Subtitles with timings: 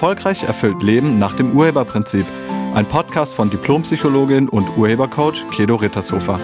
[0.00, 2.24] Erfolgreich erfüllt Leben nach dem Urheberprinzip.
[2.72, 6.40] Ein Podcast von Diplompsychologin und Urhebercoach Kedo Rittershofer.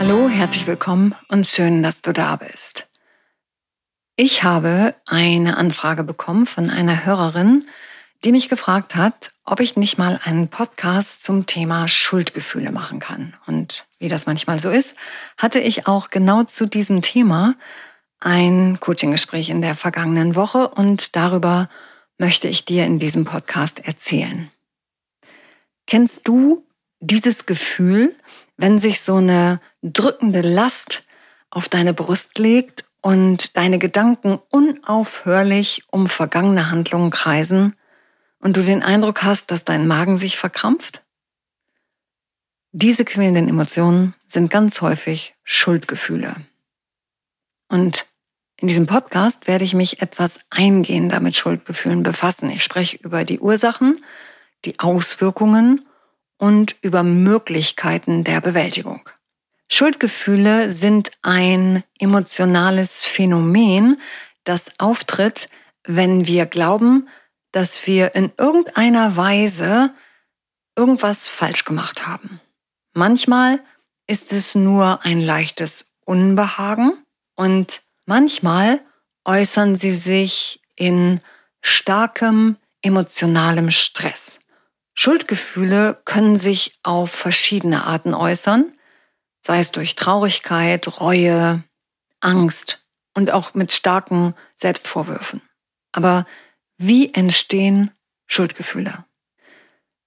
[0.00, 2.86] Hallo, herzlich willkommen und schön, dass du da bist.
[4.16, 7.66] Ich habe eine Anfrage bekommen von einer Hörerin,
[8.24, 13.34] die mich gefragt hat, ob ich nicht mal einen Podcast zum Thema Schuldgefühle machen kann.
[13.46, 14.94] Und wie das manchmal so ist,
[15.36, 17.56] hatte ich auch genau zu diesem Thema
[18.24, 21.68] ein Coaching-Gespräch in der vergangenen Woche und darüber
[22.18, 24.50] möchte ich dir in diesem Podcast erzählen.
[25.86, 26.66] Kennst du
[27.00, 28.14] dieses Gefühl,
[28.56, 31.02] wenn sich so eine drückende Last
[31.50, 37.76] auf deine Brust legt und deine Gedanken unaufhörlich um vergangene Handlungen kreisen
[38.38, 41.02] und du den Eindruck hast, dass dein Magen sich verkrampft?
[42.72, 46.36] Diese quälenden Emotionen sind ganz häufig Schuldgefühle.
[47.68, 48.06] Und
[48.56, 52.50] in diesem Podcast werde ich mich etwas eingehender mit Schuldgefühlen befassen.
[52.50, 54.04] Ich spreche über die Ursachen,
[54.64, 55.84] die Auswirkungen
[56.38, 59.08] und über Möglichkeiten der Bewältigung.
[59.68, 64.00] Schuldgefühle sind ein emotionales Phänomen,
[64.44, 65.48] das auftritt,
[65.86, 67.08] wenn wir glauben,
[67.50, 69.94] dass wir in irgendeiner Weise
[70.76, 72.40] irgendwas falsch gemacht haben.
[72.94, 73.60] Manchmal
[74.06, 77.04] ist es nur ein leichtes Unbehagen
[77.36, 78.80] und manchmal
[79.24, 81.20] äußern sie sich in
[81.60, 84.40] starkem emotionalem Stress.
[84.94, 88.72] Schuldgefühle können sich auf verschiedene Arten äußern
[89.46, 91.62] sei es durch Traurigkeit, Reue,
[92.20, 95.42] Angst und auch mit starken Selbstvorwürfen.
[95.92, 96.26] Aber
[96.78, 97.90] wie entstehen
[98.26, 99.04] Schuldgefühle?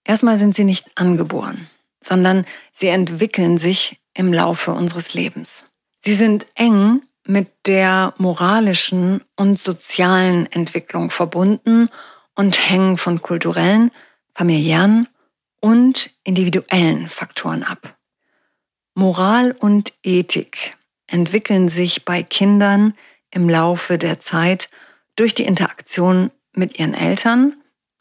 [0.04, 1.70] Erstmal sind sie nicht angeboren,
[2.04, 5.70] sondern sie entwickeln sich im Laufe unseres Lebens.
[6.00, 11.90] Sie sind eng mit der moralischen und sozialen Entwicklung verbunden
[12.36, 13.92] und hängen von kulturellen,
[14.34, 15.08] familiären
[15.60, 17.98] und individuellen Faktoren ab.
[18.94, 20.78] Moral und Ethik
[21.08, 22.94] entwickeln sich bei Kindern
[23.32, 24.70] im Laufe der Zeit
[25.16, 27.56] durch die Interaktion mit ihren Eltern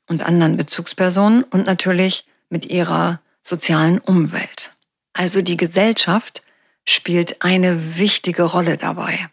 [0.09, 4.72] und anderen Bezugspersonen und natürlich mit ihrer sozialen Umwelt.
[5.12, 6.42] Also die Gesellschaft
[6.88, 9.28] spielt eine wichtige Rolle dabei.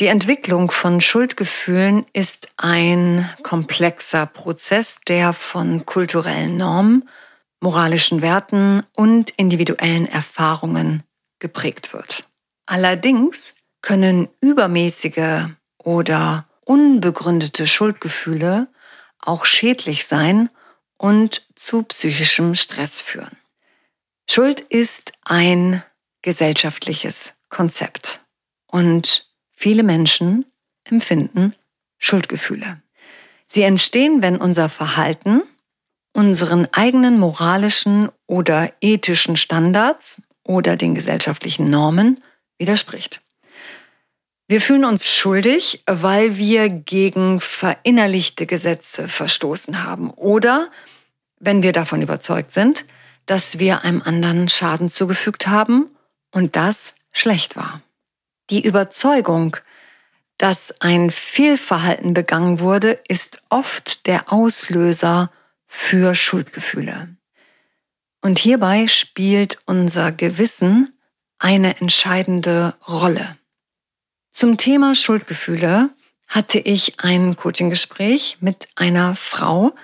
[0.00, 7.08] Die Entwicklung von Schuldgefühlen ist ein komplexer Prozess, der von kulturellen Normen
[7.60, 11.04] moralischen Werten und individuellen Erfahrungen
[11.38, 12.24] geprägt wird.
[12.66, 15.48] Allerdings können übermäßige
[15.78, 18.68] oder unbegründete Schuldgefühle
[19.20, 20.50] auch schädlich sein
[20.98, 23.36] und zu psychischem Stress führen.
[24.28, 25.82] Schuld ist ein
[26.22, 28.24] gesellschaftliches Konzept
[28.66, 30.46] und viele Menschen
[30.84, 31.54] empfinden
[31.98, 32.80] Schuldgefühle.
[33.46, 35.42] Sie entstehen, wenn unser Verhalten
[36.14, 42.22] unseren eigenen moralischen oder ethischen Standards oder den gesellschaftlichen Normen
[42.58, 43.20] widerspricht.
[44.48, 50.70] Wir fühlen uns schuldig, weil wir gegen verinnerlichte Gesetze verstoßen haben oder
[51.38, 52.84] wenn wir davon überzeugt sind,
[53.26, 55.88] dass wir einem anderen Schaden zugefügt haben
[56.32, 57.82] und das schlecht war.
[58.50, 59.56] Die Überzeugung,
[60.38, 65.30] dass ein Fehlverhalten begangen wurde, ist oft der Auslöser
[65.66, 67.14] für Schuldgefühle.
[68.22, 70.98] Und hierbei spielt unser Gewissen
[71.38, 73.36] eine entscheidende Rolle.
[74.32, 75.90] Zum Thema Schuldgefühle
[76.28, 79.74] hatte ich ein Coaching-Gespräch mit einer Frau,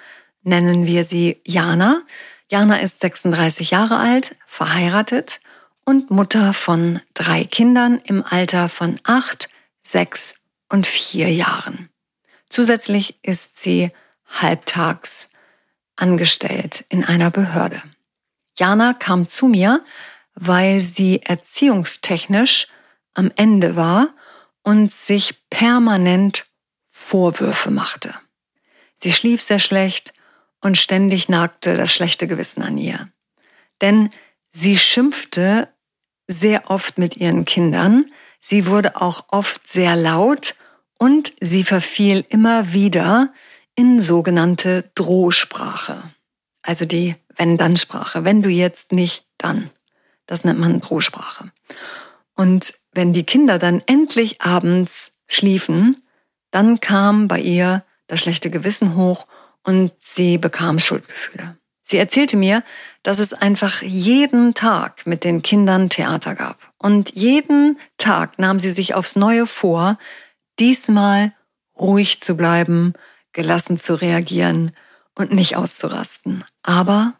[0.42, 2.02] nennen wir sie Jana.
[2.50, 5.40] Jana ist 36 Jahre alt, verheiratet
[5.88, 9.48] und Mutter von drei Kindern im Alter von acht,
[9.80, 10.34] sechs
[10.68, 11.88] und vier Jahren.
[12.50, 13.90] Zusätzlich ist sie
[14.26, 15.30] halbtags
[15.96, 17.80] angestellt in einer Behörde.
[18.58, 19.82] Jana kam zu mir,
[20.34, 22.66] weil sie erziehungstechnisch
[23.14, 24.10] am Ende war
[24.62, 26.44] und sich permanent
[26.90, 28.14] Vorwürfe machte.
[28.96, 30.12] Sie schlief sehr schlecht
[30.60, 33.08] und ständig nagte das schlechte Gewissen an ihr.
[33.80, 34.10] Denn
[34.52, 35.72] sie schimpfte
[36.28, 40.54] sehr oft mit ihren Kindern, sie wurde auch oft sehr laut
[40.98, 43.32] und sie verfiel immer wieder
[43.74, 46.02] in sogenannte Drohsprache.
[46.62, 48.24] Also die Wenn-Dann-Sprache.
[48.24, 49.70] Wenn du jetzt nicht, dann.
[50.26, 51.50] Das nennt man Drohsprache.
[52.34, 56.02] Und wenn die Kinder dann endlich abends schliefen,
[56.50, 59.26] dann kam bei ihr das schlechte Gewissen hoch
[59.64, 61.56] und sie bekam Schuldgefühle.
[61.90, 62.62] Sie erzählte mir,
[63.02, 66.58] dass es einfach jeden Tag mit den Kindern Theater gab.
[66.76, 69.96] Und jeden Tag nahm sie sich aufs Neue vor,
[70.58, 71.30] diesmal
[71.78, 72.92] ruhig zu bleiben,
[73.32, 74.72] gelassen zu reagieren
[75.14, 76.44] und nicht auszurasten.
[76.62, 77.14] Aber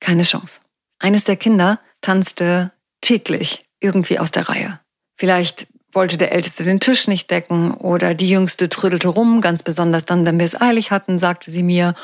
[0.00, 0.60] keine Chance.
[0.98, 4.80] Eines der Kinder tanzte täglich irgendwie aus der Reihe.
[5.16, 10.04] Vielleicht wollte der Älteste den Tisch nicht decken oder die Jüngste trödelte rum, ganz besonders
[10.04, 11.94] dann, wenn wir es eilig hatten, sagte sie mir.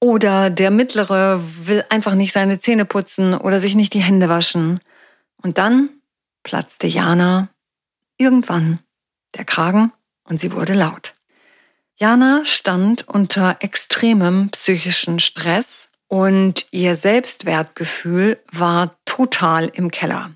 [0.00, 4.80] Oder der Mittlere will einfach nicht seine Zähne putzen oder sich nicht die Hände waschen.
[5.42, 5.90] Und dann
[6.42, 7.50] platzte Jana
[8.16, 8.80] irgendwann
[9.36, 9.92] der Kragen
[10.24, 11.14] und sie wurde laut.
[11.96, 20.32] Jana stand unter extremem psychischen Stress und ihr Selbstwertgefühl war total im Keller.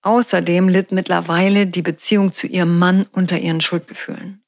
[0.00, 4.42] Außerdem litt mittlerweile die Beziehung zu ihrem Mann unter ihren Schuldgefühlen.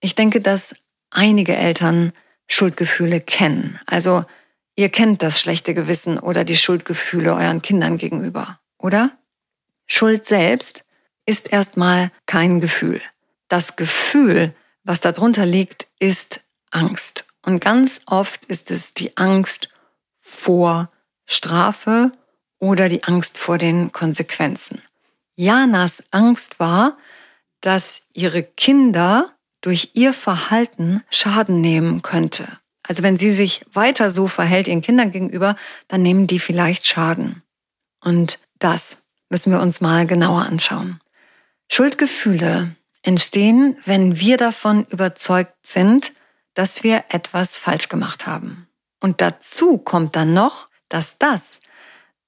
[0.00, 0.76] Ich denke, dass
[1.10, 2.12] einige Eltern
[2.48, 3.80] Schuldgefühle kennen.
[3.86, 4.24] Also
[4.76, 9.12] ihr kennt das schlechte Gewissen oder die Schuldgefühle euren Kindern gegenüber, oder?
[9.86, 10.84] Schuld selbst
[11.26, 13.00] ist erstmal kein Gefühl.
[13.48, 14.54] Das Gefühl,
[14.84, 16.40] was darunter liegt, ist
[16.70, 17.26] Angst.
[17.42, 19.68] Und ganz oft ist es die Angst
[20.20, 20.90] vor
[21.26, 22.12] Strafe
[22.58, 24.82] oder die Angst vor den Konsequenzen.
[25.36, 26.96] Janas Angst war,
[27.60, 29.35] dass ihre Kinder
[29.66, 32.46] durch ihr Verhalten Schaden nehmen könnte.
[32.84, 35.56] Also wenn sie sich weiter so verhält ihren Kindern gegenüber,
[35.88, 37.42] dann nehmen die vielleicht Schaden.
[38.00, 38.98] Und das
[39.28, 41.00] müssen wir uns mal genauer anschauen.
[41.68, 46.12] Schuldgefühle entstehen, wenn wir davon überzeugt sind,
[46.54, 48.68] dass wir etwas falsch gemacht haben.
[49.00, 51.60] Und dazu kommt dann noch, dass das,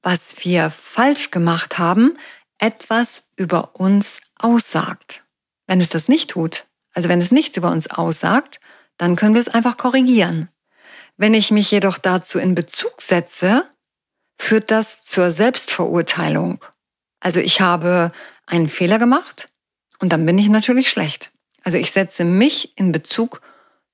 [0.02, 2.18] was wir falsch gemacht haben,
[2.58, 5.22] etwas über uns aussagt.
[5.68, 6.67] Wenn es das nicht tut,
[6.98, 8.58] also wenn es nichts über uns aussagt,
[8.96, 10.48] dann können wir es einfach korrigieren.
[11.16, 13.70] Wenn ich mich jedoch dazu in Bezug setze,
[14.36, 16.58] führt das zur Selbstverurteilung.
[17.20, 18.10] Also ich habe
[18.46, 19.48] einen Fehler gemacht
[20.00, 21.30] und dann bin ich natürlich schlecht.
[21.62, 23.42] Also ich setze mich in Bezug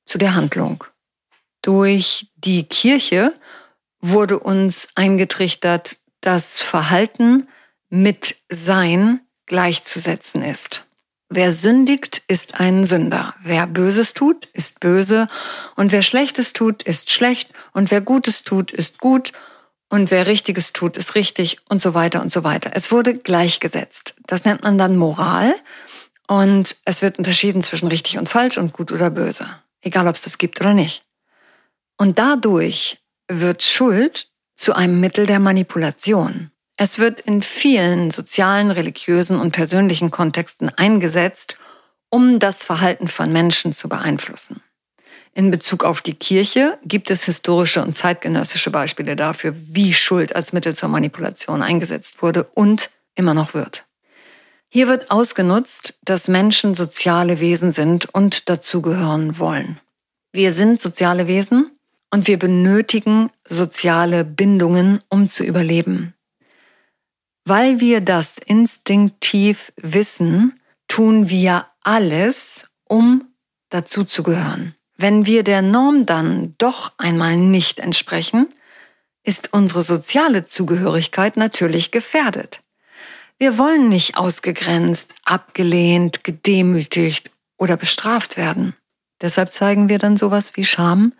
[0.07, 0.85] zu der Handlung.
[1.61, 3.35] Durch die Kirche
[4.01, 7.49] wurde uns eingetrichtert, dass Verhalten
[7.91, 10.87] mit Sein gleichzusetzen ist.
[11.29, 13.35] Wer sündigt, ist ein Sünder.
[13.43, 15.27] Wer Böses tut, ist böse.
[15.75, 17.51] Und wer Schlechtes tut, ist schlecht.
[17.73, 19.33] Und wer Gutes tut, ist gut.
[19.89, 21.59] Und wer Richtiges tut, ist richtig.
[21.69, 22.73] Und so weiter und so weiter.
[22.75, 24.15] Es wurde gleichgesetzt.
[24.27, 25.55] Das nennt man dann Moral.
[26.27, 29.49] Und es wird unterschieden zwischen richtig und falsch und gut oder böse.
[29.81, 31.05] Egal, ob es das gibt oder nicht.
[31.99, 32.99] Und dadurch
[33.29, 36.51] wird Schuld zu einem Mittel der Manipulation.
[36.77, 41.57] Es wird in vielen sozialen, religiösen und persönlichen Kontexten eingesetzt,
[42.11, 44.61] um das Verhalten von Menschen zu beeinflussen.
[45.35, 50.53] In Bezug auf die Kirche gibt es historische und zeitgenössische Beispiele dafür, wie Schuld als
[50.53, 53.85] Mittel zur Manipulation eingesetzt wurde und immer noch wird.
[54.69, 59.81] Hier wird ausgenutzt, dass Menschen soziale Wesen sind und dazugehören wollen.
[60.33, 61.71] Wir sind soziale Wesen
[62.11, 66.14] und wir benötigen soziale Bindungen, um zu überleben.
[67.45, 70.59] Weil wir das instinktiv wissen,
[70.89, 73.29] tun wir alles, um
[73.69, 74.75] dazuzugehören.
[74.97, 78.47] Wenn wir der Norm dann doch einmal nicht entsprechen,
[79.25, 82.61] ist unsere soziale Zugehörigkeit natürlich gefährdet.
[83.39, 88.75] Wir wollen nicht ausgegrenzt, abgelehnt, gedemütigt oder bestraft werden.
[89.21, 91.13] Deshalb zeigen wir dann sowas wie Scham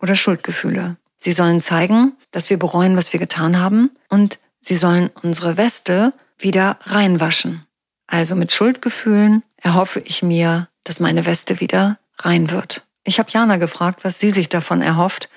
[0.00, 0.96] oder Schuldgefühle.
[1.16, 6.14] Sie sollen zeigen, dass wir bereuen, was wir getan haben und sie sollen unsere Weste
[6.38, 7.66] wieder reinwaschen.
[8.06, 12.86] Also mit Schuldgefühlen erhoffe ich mir, dass meine Weste wieder rein wird.
[13.04, 15.28] Ich habe Jana gefragt, was sie sich davon erhofft,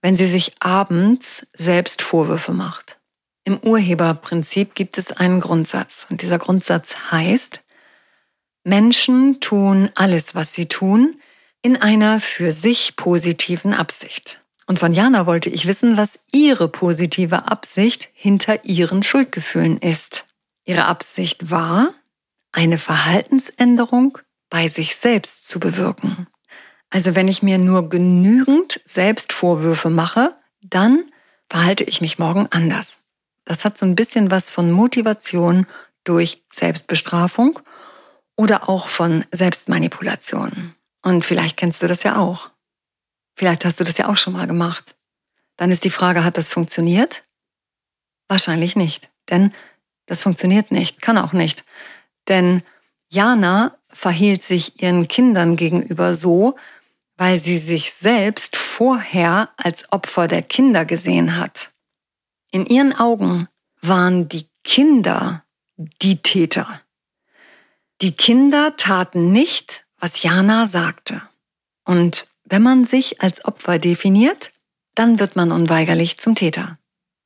[0.00, 2.98] wenn sie sich abends selbst Vorwürfe macht.
[3.44, 7.60] Im Urheberprinzip gibt es einen Grundsatz und dieser Grundsatz heißt,
[8.64, 11.20] Menschen tun alles, was sie tun,
[11.62, 14.39] in einer für sich positiven Absicht.
[14.70, 20.26] Und von Jana wollte ich wissen, was ihre positive Absicht hinter ihren Schuldgefühlen ist.
[20.64, 21.92] Ihre Absicht war,
[22.52, 26.28] eine Verhaltensänderung bei sich selbst zu bewirken.
[26.88, 31.02] Also wenn ich mir nur genügend Selbstvorwürfe mache, dann
[31.48, 33.08] verhalte ich mich morgen anders.
[33.44, 35.66] Das hat so ein bisschen was von Motivation
[36.04, 37.58] durch Selbstbestrafung
[38.36, 40.76] oder auch von Selbstmanipulation.
[41.02, 42.50] Und vielleicht kennst du das ja auch.
[43.34, 44.96] Vielleicht hast du das ja auch schon mal gemacht.
[45.56, 47.24] Dann ist die Frage, hat das funktioniert?
[48.28, 49.52] Wahrscheinlich nicht, denn
[50.06, 51.64] das funktioniert nicht, kann auch nicht.
[52.28, 52.62] Denn
[53.08, 56.56] Jana verhielt sich ihren Kindern gegenüber so,
[57.16, 61.70] weil sie sich selbst vorher als Opfer der Kinder gesehen hat.
[62.50, 63.48] In ihren Augen
[63.82, 65.44] waren die Kinder
[65.76, 66.80] die Täter.
[68.00, 71.22] Die Kinder taten nicht, was Jana sagte.
[71.84, 74.50] Und wenn man sich als Opfer definiert,
[74.94, 76.78] dann wird man unweigerlich zum Täter.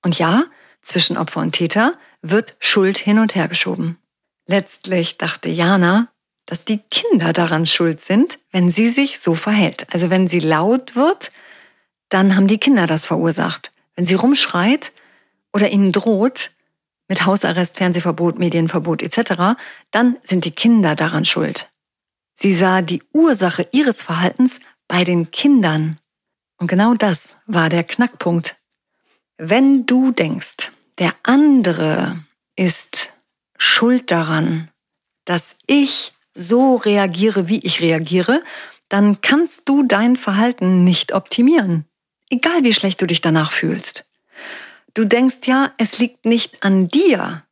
[0.02, 0.44] Und ja,
[0.82, 3.98] zwischen Opfer und Täter wird Schuld hin und her geschoben.
[4.46, 6.08] Letztlich dachte Jana,
[6.46, 9.86] dass die Kinder daran schuld sind, wenn sie sich so verhält.
[9.92, 11.32] Also wenn sie laut wird,
[12.10, 13.72] dann haben die Kinder das verursacht.
[13.96, 14.92] Wenn sie rumschreit
[15.54, 16.50] oder ihnen droht,
[17.08, 19.56] mit Hausarrest, Fernsehverbot, Medienverbot etc.,
[19.90, 21.70] dann sind die Kinder daran schuld.
[22.34, 24.60] Sie sah die Ursache ihres Verhaltens
[24.94, 25.98] bei den Kindern.
[26.56, 28.54] Und genau das war der Knackpunkt.
[29.38, 32.20] Wenn du denkst, der andere
[32.54, 33.12] ist
[33.58, 34.70] schuld daran,
[35.24, 38.44] dass ich so reagiere, wie ich reagiere,
[38.88, 41.86] dann kannst du dein Verhalten nicht optimieren.
[42.30, 44.04] Egal wie schlecht du dich danach fühlst.
[44.94, 47.42] Du denkst ja, es liegt nicht an dir.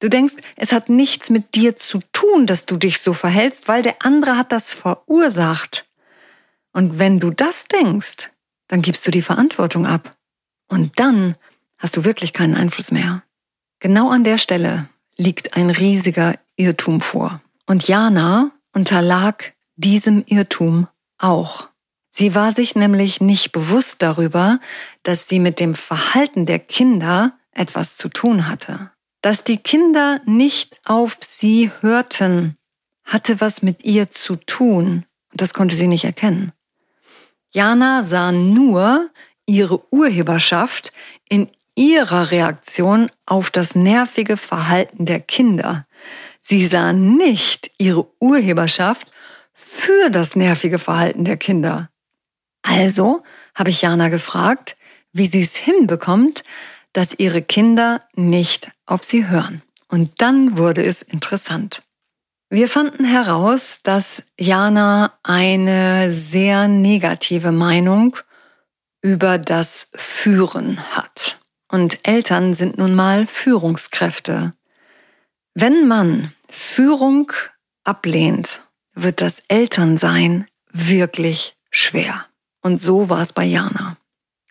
[0.00, 3.84] Du denkst, es hat nichts mit dir zu tun, dass du dich so verhältst, weil
[3.84, 5.85] der andere hat das verursacht.
[6.76, 8.30] Und wenn du das denkst,
[8.68, 10.14] dann gibst du die Verantwortung ab.
[10.68, 11.34] Und dann
[11.78, 13.22] hast du wirklich keinen Einfluss mehr.
[13.80, 17.40] Genau an der Stelle liegt ein riesiger Irrtum vor.
[17.64, 21.68] Und Jana unterlag diesem Irrtum auch.
[22.10, 24.60] Sie war sich nämlich nicht bewusst darüber,
[25.02, 28.90] dass sie mit dem Verhalten der Kinder etwas zu tun hatte.
[29.22, 32.58] Dass die Kinder nicht auf sie hörten,
[33.02, 35.06] hatte was mit ihr zu tun.
[35.32, 36.52] Und das konnte sie nicht erkennen.
[37.56, 39.08] Jana sah nur
[39.46, 40.92] ihre Urheberschaft
[41.26, 45.86] in ihrer Reaktion auf das nervige Verhalten der Kinder.
[46.42, 49.10] Sie sah nicht ihre Urheberschaft
[49.54, 51.88] für das nervige Verhalten der Kinder.
[52.60, 53.22] Also
[53.54, 54.76] habe ich Jana gefragt,
[55.14, 56.44] wie sie es hinbekommt,
[56.92, 59.62] dass ihre Kinder nicht auf sie hören.
[59.88, 61.82] Und dann wurde es interessant.
[62.56, 68.16] Wir fanden heraus, dass Jana eine sehr negative Meinung
[69.02, 71.38] über das Führen hat.
[71.70, 74.54] Und Eltern sind nun mal Führungskräfte.
[75.52, 77.30] Wenn man Führung
[77.84, 78.62] ablehnt,
[78.94, 82.24] wird das Elternsein wirklich schwer.
[82.62, 83.98] Und so war es bei Jana.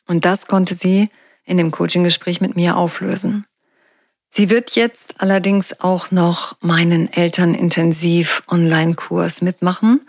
[0.06, 1.10] Und das konnte sie
[1.44, 3.48] in dem Coaching-Gespräch mit mir auflösen.
[4.38, 10.02] Sie wird jetzt allerdings auch noch meinen Elternintensiv Online-Kurs mitmachen,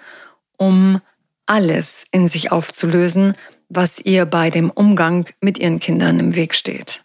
[0.57, 1.01] um
[1.47, 3.35] alles in sich aufzulösen,
[3.69, 7.05] was ihr bei dem Umgang mit ihren Kindern im Weg steht.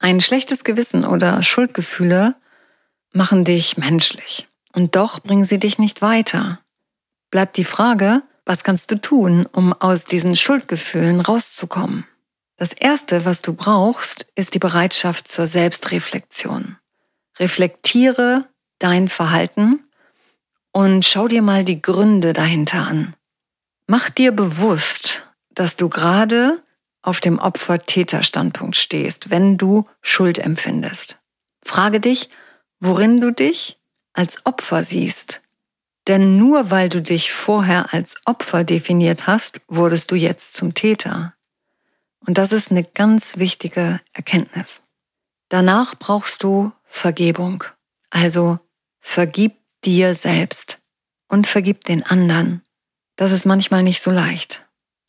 [0.00, 2.34] Ein schlechtes Gewissen oder Schuldgefühle
[3.12, 6.58] machen dich menschlich und doch bringen sie dich nicht weiter.
[7.30, 12.06] Bleibt die Frage, was kannst du tun, um aus diesen Schuldgefühlen rauszukommen?
[12.60, 16.76] Das Erste, was du brauchst, ist die Bereitschaft zur Selbstreflexion.
[17.38, 18.44] Reflektiere
[18.78, 19.82] dein Verhalten
[20.70, 23.14] und schau dir mal die Gründe dahinter an.
[23.86, 26.62] Mach dir bewusst, dass du gerade
[27.00, 31.18] auf dem Opfer-Täter-Standpunkt stehst, wenn du Schuld empfindest.
[31.64, 32.28] Frage dich,
[32.78, 33.78] worin du dich
[34.12, 35.40] als Opfer siehst
[36.10, 41.34] denn nur weil du dich vorher als Opfer definiert hast, wurdest du jetzt zum Täter.
[42.26, 44.82] Und das ist eine ganz wichtige Erkenntnis.
[45.48, 47.64] Danach brauchst du Vergebung.
[48.10, 48.58] Also
[49.00, 50.78] vergib dir selbst
[51.28, 52.62] und vergib den anderen.
[53.16, 54.66] Das ist manchmal nicht so leicht.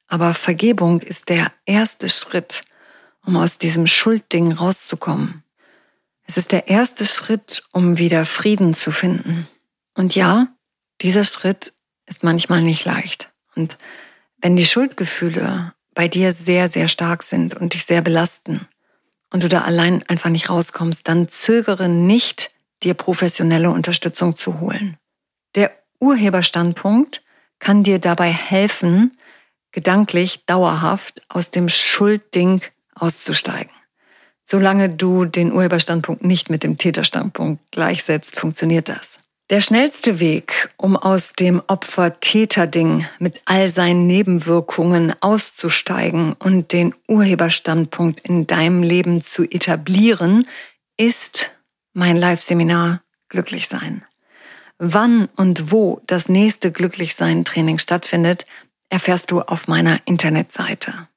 [0.08, 2.64] Aber Vergebung ist der erste Schritt,
[3.26, 5.44] um aus diesem Schuldding rauszukommen.
[6.28, 9.48] Es ist der erste Schritt, um wieder Frieden zu finden.
[9.96, 10.48] Und ja,
[11.02, 11.74] dieser Schritt
[12.06, 13.32] ist manchmal nicht leicht.
[13.56, 13.78] Und
[14.38, 18.68] wenn die Schuldgefühle bei dir sehr, sehr stark sind und dich sehr belasten
[19.32, 22.52] und du da allein einfach nicht rauskommst, dann zögere nicht,
[22.84, 24.98] dir professionelle Unterstützung zu holen.
[25.56, 27.22] Der Urheberstandpunkt
[27.60, 29.18] kann dir dabei helfen,
[29.72, 32.62] gedanklich dauerhaft aus dem Schuldding
[32.96, 33.72] auszusteigen.
[34.44, 39.20] Solange du den Urheberstandpunkt nicht mit dem Täterstandpunkt gleichsetzt, funktioniert das.
[39.52, 48.22] Der schnellste Weg, um aus dem Opfer-Täter-Ding mit all seinen Nebenwirkungen auszusteigen und den Urheberstandpunkt
[48.22, 50.48] in deinem Leben zu etablieren,
[50.96, 51.52] ist
[51.92, 54.06] mein Live-Seminar Glücklich sein.
[54.78, 58.46] Wann und wo das nächste Glücklichsein-Training stattfindet,
[58.88, 61.10] erfährst du auf meiner Internetseite.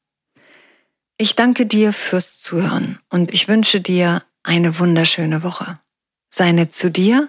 [1.18, 5.78] Ich danke dir fürs Zuhören und ich wünsche dir eine wunderschöne Woche.
[6.28, 7.28] Sei nett zu dir